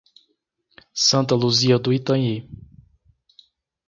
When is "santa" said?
0.95-1.35